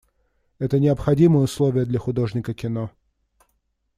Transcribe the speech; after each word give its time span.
Это 0.57 0.79
необходимое 0.79 1.43
условие 1.43 1.85
для 1.85 1.99
художника 1.99 2.55
кино. 2.55 2.89